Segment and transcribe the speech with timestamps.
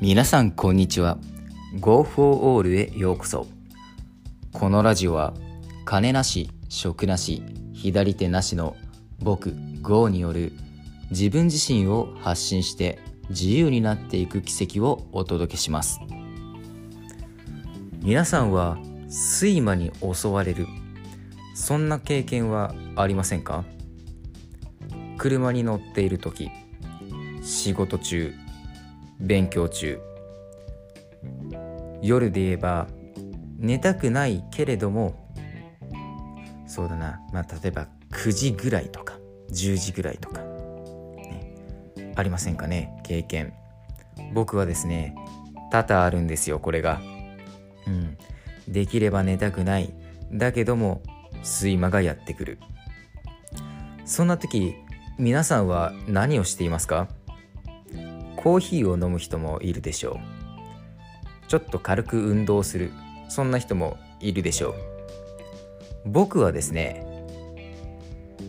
[0.00, 1.18] 皆さんこんにちは。
[1.80, 3.48] Go for All へようこそ。
[4.52, 5.34] このラジオは
[5.84, 8.76] 金なし食なし左手なしの
[9.18, 10.52] 僕 Go による
[11.10, 13.00] 自分自身を発信して
[13.30, 15.98] 自由になっていく奇跡をお届けします。
[18.00, 18.78] 皆さんは
[19.40, 20.68] 睡魔に襲われる。
[21.56, 23.64] そんな経験はありませんか？
[25.16, 26.52] 車に乗っている時
[27.42, 28.32] 仕事中
[29.20, 30.00] 勉強中。
[32.02, 32.86] 夜で言えば
[33.58, 35.28] 寝たくないけれども
[36.66, 37.20] そうだな。
[37.32, 39.18] まあ例えば9時ぐらいとか
[39.50, 43.52] 10時ぐらいとか、ね、ありませんかね経験。
[44.32, 45.14] 僕はですね
[45.70, 47.00] 多々あるんですよこれが。
[47.86, 48.16] うん。
[48.68, 49.92] できれば寝たくない。
[50.30, 51.02] だけども
[51.42, 52.58] 睡魔がやってくる。
[54.04, 54.74] そんな時
[55.18, 57.08] 皆さんは何をしていますか？
[58.48, 61.48] コーヒーを飲む人もいるでしょう。
[61.48, 62.92] ちょっと軽く運動する。
[63.28, 64.74] そんな人もいるでしょう。
[66.06, 67.04] 僕はですね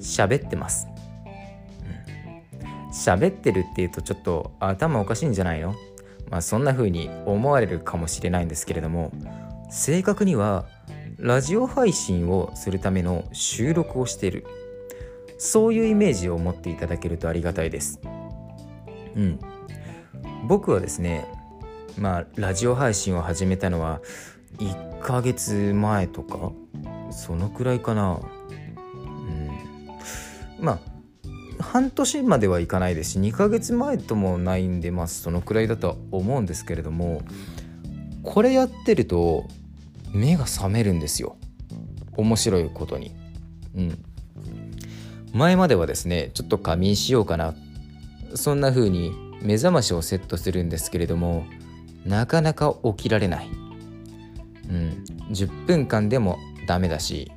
[0.00, 0.86] 喋ってます。
[2.92, 5.74] 喋、うん、ってるっていうとちょっと頭おかしいんじゃないの？
[6.30, 9.12] まあそんな風に思われるかもしれないんですけれども
[9.70, 10.66] 正確には
[11.16, 14.44] ラジオ配信をするための収録をしている。
[15.38, 17.98] そういうイメージを持っていただけるとありがたいです。
[19.16, 19.40] うん。
[20.46, 21.26] 僕はですね
[21.98, 24.00] まあラジオ配信を始めたのは
[24.58, 26.52] 1ヶ月前とか
[27.10, 28.20] そのくらいかな。
[28.20, 28.52] う
[30.60, 30.64] ん。
[30.64, 30.78] まあ
[31.58, 37.22] 半年まではいかないですし2ヶ月前ともないんでまあそのくらいだとは思うんですけれども
[38.22, 39.46] これやってると
[40.12, 41.36] 目が覚めるんですよ。
[42.16, 43.12] 面白いことに。
[43.74, 43.98] うん。
[45.32, 47.54] 前まではですねちょっと仮眠しようかな。
[48.34, 51.46] そんな風に目覚ましをセットするんですけれども
[52.04, 53.48] なかなか起きられない、
[54.70, 57.30] うん、10分間でもダメだし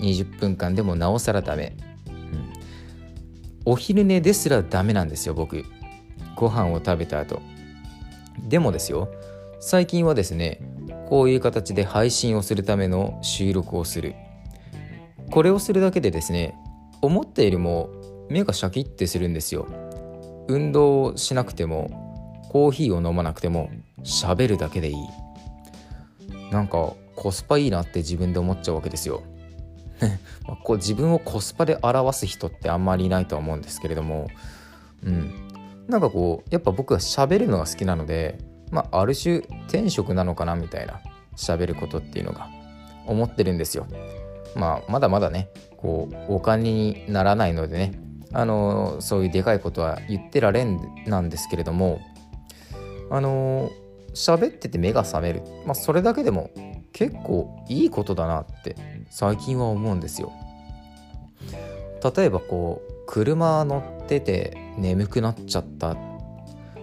[0.00, 1.76] 20分間でもなおさらダメ、
[2.08, 2.52] うん、
[3.64, 5.64] お昼寝ですらダメなんですよ僕。
[6.34, 7.40] ご飯を食べた後。
[8.46, 9.08] でもですよ
[9.58, 10.60] 最近はですね
[11.08, 14.14] こういう形で配信をするための収録をする。
[15.30, 16.54] これをするだけでですね
[17.00, 17.90] 思ったよりも
[18.28, 19.66] 目がシャキッてするんですよ。
[20.48, 23.70] 運動をしなくてもコーヒーを飲まなくても
[24.02, 24.96] 喋るだけでいい。
[26.50, 29.22] なんかコスパいいなって自分で思っちゃうわけですよ。
[30.62, 34.28] こう自分をコスパで表す人ってあんまりいないとは思うんですけれども。
[35.02, 35.32] うん。
[35.88, 38.38] なんかこうやっぱ僕は喋るのが好きなので
[38.70, 41.00] まあある種天職なのかなみたいな
[41.36, 42.48] 喋ることっていうのが
[43.06, 43.86] 思ってるんですよ。
[44.54, 47.92] まあまだまだねこうお金にならないのでね
[48.32, 52.00] あのそういうでかいことは言ってられんなんですけれども
[53.10, 53.70] あの
[54.14, 56.50] 喋ってて目が覚める、まあ、それだけでも
[56.92, 58.76] 結構いいことだなって
[59.10, 60.32] 最近は思うんですよ。
[62.16, 65.94] 例えばこう車乗ってて眠くなっちゃった、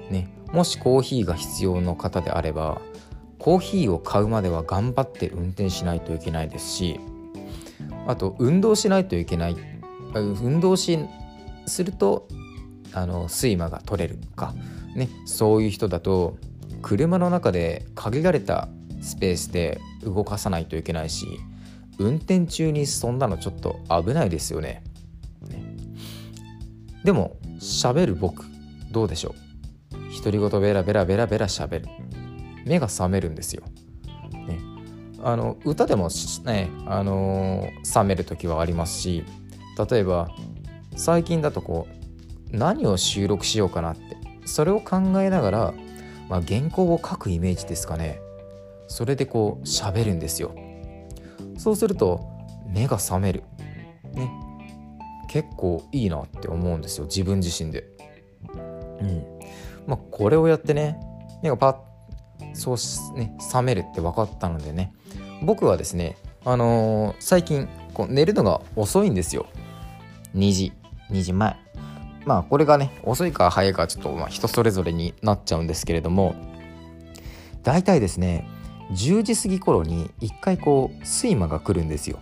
[0.09, 2.81] ね、もしコーヒーが必要の方であれば
[3.37, 6.99] コーヒーを買うまでは頑張って運転しないといけないですし
[8.07, 9.55] あと運動しないといけない。
[10.13, 10.99] 運動し
[11.65, 12.27] すると
[12.93, 14.53] あの睡魔が取れるか、
[14.95, 16.37] ね、そういう人だと
[16.81, 18.67] 車の中で限られた
[19.01, 21.27] スペースで動かさないといけないし
[21.97, 24.83] 運転中にそんなのちょっと危ないですよね。
[25.49, 25.63] ね。
[27.03, 28.45] でも喋る僕
[28.91, 29.35] どうでしょ
[29.91, 30.23] う？
[30.23, 31.87] 独り言ベラベラベラベラ喋る。
[32.65, 33.63] 目が覚めるんですよ。
[34.47, 34.59] ね、
[35.21, 36.09] あの歌でも
[36.45, 39.23] ね、あのー、覚める時はありますし
[39.89, 40.29] 例えば
[40.95, 41.87] 最近だとこ
[42.51, 45.73] う何を収録しようかなってそれを考えながら、
[46.29, 48.19] まあ、原稿を書くイメージですかね。
[48.87, 50.53] それでこう喋るんですよ。
[51.57, 52.21] そうすると
[52.67, 53.43] 目が覚める。
[54.13, 54.29] ね。
[55.29, 57.05] 結構いいなって思うんですよ。
[57.05, 57.87] 自分自身で。
[59.01, 59.25] うん。
[59.87, 60.99] まあこれをやってね
[61.41, 61.75] 目がパッ
[62.53, 64.93] そうね覚めるって分かったのでね。
[65.41, 69.47] 僕はですねあのー、最近こう寝るのが遅いんですよ。
[70.35, 70.73] 2時。
[71.11, 71.55] 2時前。
[72.25, 76.35] まあこれがね遅いか早いかちょっとまあ人それぞれになっちゃうんですけれども
[77.63, 78.47] 大体ですね
[78.91, 82.19] 10時過ぎ頃に一回こう睡魔が来るんですよ。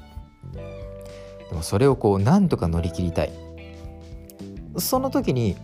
[1.49, 3.31] でもそれをこうなんとか乗り切りたい。
[4.77, 5.57] その時に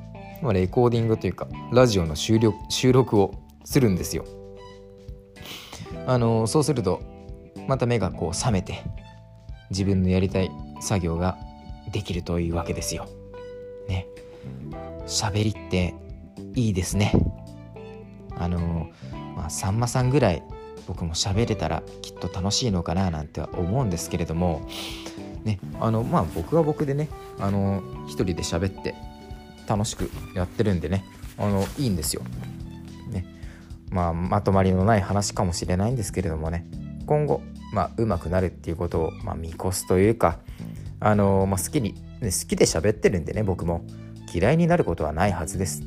[0.43, 3.33] レコーディングというかラジオの収録収録を
[3.63, 4.25] するんですよ。
[6.05, 7.01] あのそうすると
[7.67, 8.83] また目がこう覚めて
[9.69, 11.37] 自分のやりたい作業が
[11.97, 13.07] できるというわけですよ。
[13.87, 14.05] ね。
[15.07, 15.95] 喋りって
[16.53, 17.11] いいですね。
[18.37, 18.91] あの
[19.35, 20.43] まあ、さんまさんぐらい
[20.87, 24.67] 僕も喋れたらきっと楽しいのかななんては思うんですけれども
[25.43, 27.09] ねあのまあ僕は僕でね
[27.39, 28.93] あの一人で喋って
[29.67, 31.03] 楽しくやってるんでね
[31.39, 32.21] あのいいんですよ。
[33.09, 33.25] ね
[33.89, 36.67] まあまとまりのない話かもしれないんですけれどもね
[37.07, 37.41] 今後、
[37.73, 40.37] まあ、上手くなるっていうことを、まあ、見越すというか
[40.99, 43.85] あの、まあ、好きに、ね、好きで喋ってるんでね僕も
[44.33, 45.83] 嫌いになることはないはずです。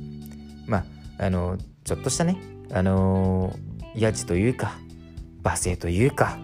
[0.67, 2.41] まああのちょっとしたね
[2.73, 3.55] あの
[3.95, 4.79] やじというか
[5.43, 6.39] 罵声というか、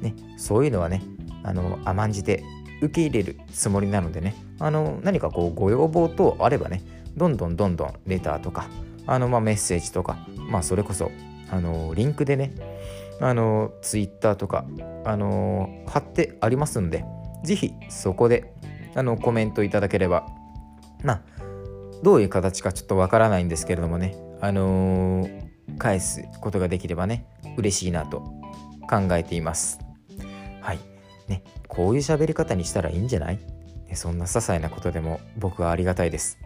[0.00, 1.02] ね、そういうのはね
[1.44, 2.44] あの甘んじて
[2.82, 6.82] 受け入れるつもりなのでねあの何かこうご要望等あればね
[7.16, 8.66] どんどんどんどんレターとか
[9.06, 10.18] あのまあメッセージとか
[10.50, 11.10] まあそれこそ
[11.50, 12.52] あのリンクでね
[13.20, 14.64] あのツイッターとか
[15.04, 17.04] あの貼ってありますんで
[17.44, 18.52] 是非そこで
[18.94, 20.26] あのコメントいただければ
[21.02, 21.22] まあ
[22.02, 27.26] どういう形かちょっとわからないんですけれどもねあのー、返すことができればね
[27.56, 28.20] 嬉しいなと
[28.88, 29.78] 考えています。
[30.62, 30.78] はい。
[31.28, 33.38] ねこういう喋り方にしたらいいんじゃない、
[33.86, 36.38] ね、そんな些細なことでも僕はありがたいです、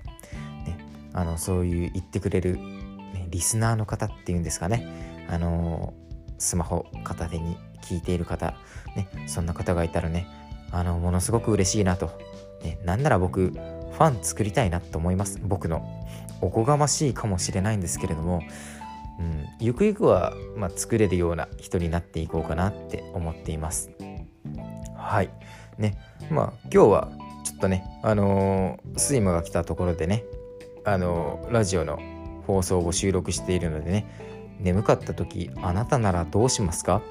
[0.66, 0.76] ね、
[1.12, 5.26] あのそういう言ってくれる、ね、リスナーの方っていうんですかね。
[5.28, 5.94] あの
[6.38, 8.54] スマホ片手に聞いている方、
[8.96, 10.26] ね、そんな方がいたらね
[10.72, 12.10] あのものすごく嬉しいなと、
[12.64, 15.38] ね、なんなら僕ファン作りたいなと思います。
[15.42, 15.86] 僕の
[16.40, 18.42] おこがましいかもしれないんですけれども、
[19.20, 23.90] うん、ゆくゆくは、まあ、作れるような人になっていこうかなって思っています。
[24.96, 25.30] はい。
[25.78, 25.96] ね
[26.30, 27.08] まあ今日は
[27.44, 30.24] ちょっとねあのー、睡魔が来たところでね
[30.84, 31.98] あのー、ラジオの
[32.46, 34.06] 放送を収録しているのでね
[34.60, 37.02] 眠かった時あなたならどうしますか？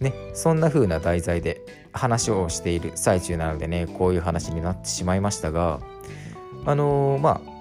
[0.00, 1.60] ねそんな風な題材で
[1.92, 5.80] 話をしている最中なのでねこういう話になってしまいましたが
[6.64, 7.58] あのー、まあ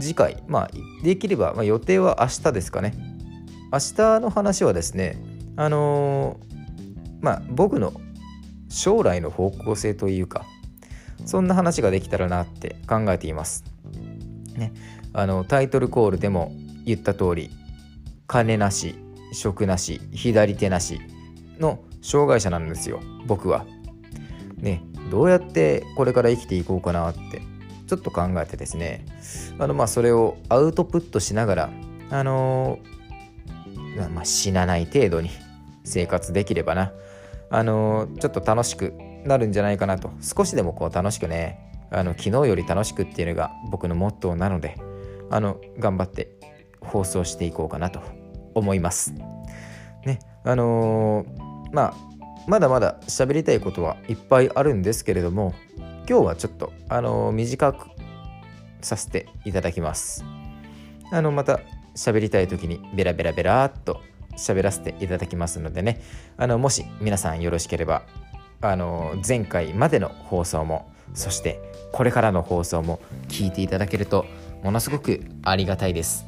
[0.00, 0.70] 次回まあ
[1.02, 2.94] できれば、まあ、予定は明日ですかね
[3.72, 5.16] 明日の話はですね
[5.56, 6.38] あの
[7.20, 7.92] まあ僕の
[8.68, 10.44] 将来の方向性というか
[11.24, 13.64] そんな話ができたらなって考えています。
[14.54, 14.72] ね、
[15.12, 16.52] あのタイトルコールでも
[16.84, 17.50] 言った通り
[18.26, 18.96] 金なし
[19.32, 21.00] 職なし左手なし
[21.58, 23.66] の障害者なんですよ僕は。
[24.56, 27.42] ねどうやってこれから生きていこうかなって
[27.86, 29.06] ちょっと考えてですね
[29.58, 31.70] あのまあそれをアウトプットしながら
[32.10, 32.78] あの
[34.12, 35.30] まあ、死なない程度に
[35.84, 36.92] 生活できればな
[37.50, 38.94] あのちょっと楽しく
[39.24, 41.58] なるんじゃないかなと少しでもこう楽しくね
[41.90, 44.76] あの昨日より楽しくっていうのが僕のモットーなので
[45.30, 46.30] あの頑張って
[46.80, 48.00] 放送していこうかなと
[48.54, 49.14] 思います。
[50.04, 51.94] ねあのー、まあ
[52.46, 55.54] まだまだ喋りたいことはいっぱいあるんですけれども
[56.08, 57.88] 今日はちょっとあの、短く
[58.80, 60.24] させていただきます。
[61.10, 61.60] あのまた
[61.94, 64.00] 喋りたい時にベラベラベラっと
[64.36, 66.00] 喋らせていただきますのでね
[66.36, 68.02] あのもし皆さんよろしければ
[68.60, 71.60] あの前回までの放送もそして
[71.92, 74.26] これからの放送も聞いていただけると
[74.62, 76.26] ものすごくありがたいです。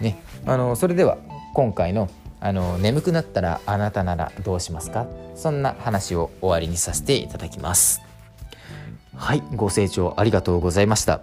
[0.00, 1.18] ね、あのそれでは
[1.54, 2.08] 今回の
[2.44, 5.06] あの眠くなったらあなたならどうしますか？
[5.36, 8.02] そんな話を終わりにさせていただきます。
[9.14, 11.22] はいご清聴ありがとうございました。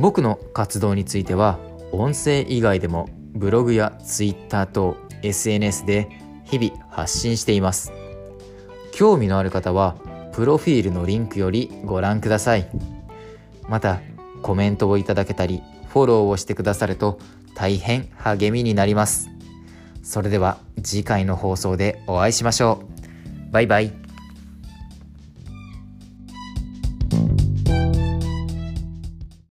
[0.00, 1.58] 僕の活動については
[1.92, 6.08] 音声以外でもブログやツイッター等 SNS で
[6.44, 7.92] 日々発信しています
[8.90, 9.94] 興味のある方は
[10.32, 12.66] プロフィールのリンクよりご覧ください
[13.68, 14.00] また
[14.42, 17.18] コメントをいただけたりフォローをしてくださると
[17.54, 19.28] 大変励みになります
[20.02, 22.82] それでは次回の放送でお会いしましょ
[23.48, 23.52] う。
[23.52, 24.01] バイバイ。